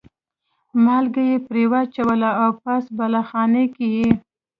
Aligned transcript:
مالګه 0.83 1.23
یې 1.29 1.37
پرې 1.47 1.63
واچوله 1.71 2.29
او 2.43 2.49
پاس 2.63 2.83
بالاخانه 2.97 3.63
کې 3.75 3.87
یې. 3.95 4.09